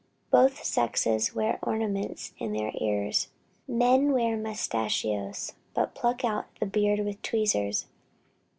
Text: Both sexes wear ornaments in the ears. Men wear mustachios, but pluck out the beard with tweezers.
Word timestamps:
Both 0.31 0.63
sexes 0.63 1.35
wear 1.35 1.59
ornaments 1.61 2.33
in 2.39 2.53
the 2.53 2.71
ears. 2.83 3.27
Men 3.67 4.13
wear 4.13 4.35
mustachios, 4.35 5.53
but 5.75 5.93
pluck 5.93 6.25
out 6.25 6.47
the 6.59 6.65
beard 6.65 7.01
with 7.05 7.21
tweezers. 7.21 7.85